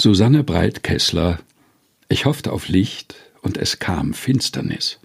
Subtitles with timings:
[0.00, 1.40] Susanne Breit-Kessler
[2.08, 4.98] Ich hoffte auf Licht und es kam Finsternis.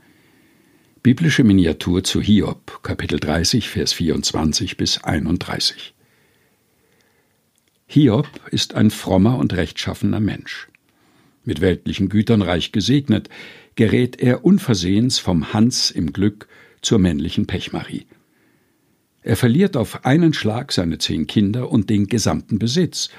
[1.04, 5.93] Biblische Miniatur zu Hiob, Kapitel 30, Vers 24 bis 31.
[7.87, 10.70] Hiob ist ein frommer und rechtschaffener Mensch.
[11.43, 13.27] Mit weltlichen Gütern reich gesegnet,
[13.75, 16.48] gerät er unversehens vom Hans im Glück
[16.82, 18.05] zur männlichen Pechmarie.
[19.23, 23.09] Er verliert auf einen Schlag seine zehn Kinder und den gesamten Besitz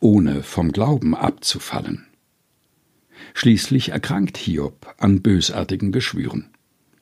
[0.00, 2.06] ohne vom Glauben abzufallen.
[3.34, 6.50] Schließlich erkrankt Hiob an bösartigen Geschwüren.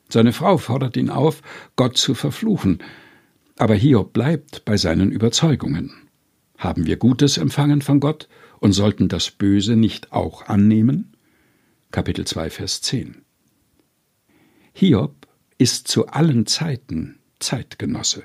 [0.09, 1.41] Seine Frau fordert ihn auf,
[1.75, 2.79] Gott zu verfluchen,
[3.57, 5.91] aber Hiob bleibt bei seinen Überzeugungen.
[6.57, 8.27] Haben wir Gutes empfangen von Gott
[8.59, 11.15] und sollten das Böse nicht auch annehmen?
[11.91, 13.23] Kapitel 2, Vers 10.
[14.73, 18.23] Hiob ist zu allen Zeiten Zeitgenosse.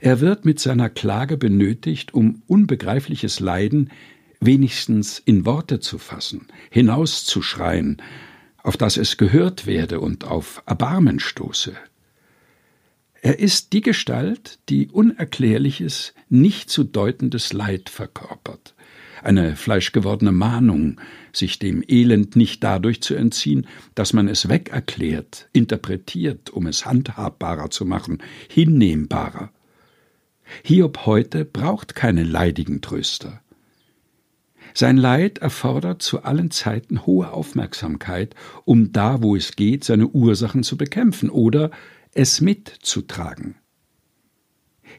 [0.00, 3.90] Er wird mit seiner Klage benötigt, um unbegreifliches Leiden
[4.40, 8.00] wenigstens in Worte zu fassen, hinauszuschreien,
[8.62, 11.74] auf das es gehört werde und auf Erbarmen stoße.
[13.20, 18.74] Er ist die Gestalt, die Unerklärliches, nicht zu deutendes Leid verkörpert,
[19.22, 21.00] eine fleischgewordene Mahnung,
[21.32, 27.70] sich dem Elend nicht dadurch zu entziehen, dass man es wegerklärt, interpretiert, um es handhabbarer
[27.70, 29.50] zu machen, hinnehmbarer.
[30.64, 33.40] Hiob heute braucht keine leidigen Tröster.
[34.74, 40.62] Sein Leid erfordert zu allen Zeiten hohe Aufmerksamkeit, um da, wo es geht, seine Ursachen
[40.62, 41.70] zu bekämpfen oder
[42.14, 43.56] es mitzutragen.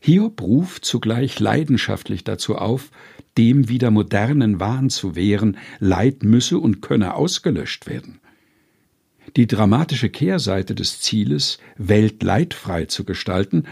[0.01, 2.91] Hiob ruft zugleich leidenschaftlich dazu auf,
[3.37, 8.19] dem wieder modernen Wahn zu wehren, Leid müsse und könne ausgelöscht werden.
[9.35, 13.65] Die dramatische Kehrseite des Zieles, Welt leidfrei zu gestalten,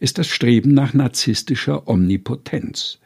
[0.00, 2.98] ist das Streben nach narzisstischer Omnipotenz.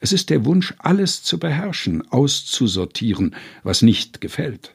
[0.00, 4.74] Es ist der Wunsch, alles zu beherrschen, auszusortieren, was nicht gefällt.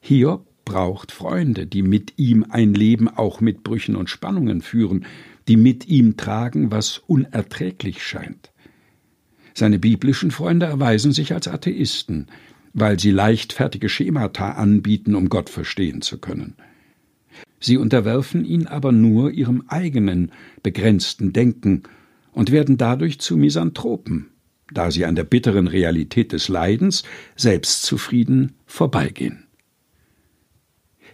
[0.00, 5.06] Hiob braucht Freunde, die mit ihm ein Leben auch mit Brüchen und Spannungen führen,
[5.48, 8.50] die mit ihm tragen, was unerträglich scheint.
[9.54, 12.26] Seine biblischen Freunde erweisen sich als Atheisten,
[12.72, 16.54] weil sie leichtfertige Schemata anbieten, um Gott verstehen zu können.
[17.62, 20.32] Sie unterwerfen ihn aber nur ihrem eigenen
[20.64, 21.84] begrenzten Denken
[22.32, 24.30] und werden dadurch zu Misanthropen,
[24.72, 27.04] da sie an der bitteren Realität des Leidens
[27.36, 29.44] selbstzufrieden vorbeigehen.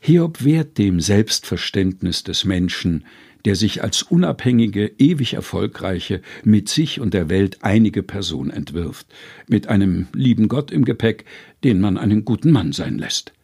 [0.00, 3.04] Hiob wehrt dem Selbstverständnis des Menschen,
[3.44, 9.06] der sich als unabhängige, ewig erfolgreiche, mit sich und der Welt einige Person entwirft,
[9.48, 11.26] mit einem lieben Gott im Gepäck,
[11.62, 13.34] den man einen guten Mann sein lässt.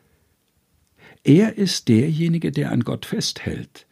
[1.24, 3.86] Er ist derjenige, der an Gott festhält,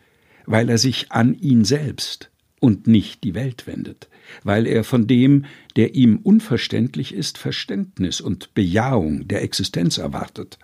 [0.44, 4.09] weil er sich an ihn selbst und nicht die Welt wendet,
[4.44, 10.59] weil er von dem, der ihm unverständlich ist, Verständnis und Bejahung der Existenz erwartet.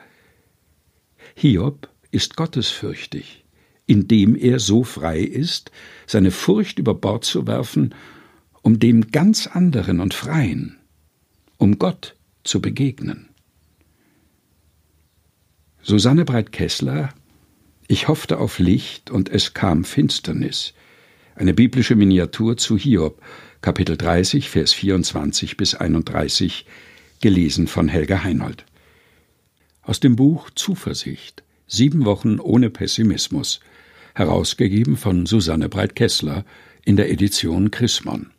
[1.34, 3.45] Hiob ist gottesfürchtig,
[3.87, 5.73] indem er so frei ist,
[6.07, 7.95] seine Furcht über Bord zu werfen,
[8.61, 10.77] um dem ganz anderen und freien,
[11.57, 12.15] um Gott
[12.45, 13.28] zu begegnen.
[15.88, 17.15] Susanne Breit-Kessler
[17.87, 20.75] Ich hoffte auf Licht und es kam Finsternis.
[21.34, 23.22] Eine biblische Miniatur zu Hiob,
[23.62, 26.66] Kapitel 30, Vers 24 bis 31,
[27.22, 28.66] gelesen von Helga Heinold.
[29.81, 31.43] Aus dem Buch Zuversicht.
[31.66, 33.60] Sieben Wochen ohne Pessimismus.
[34.15, 36.44] Herausgegeben von Susanne Breit-Kessler
[36.84, 38.31] in der Edition Chrismon.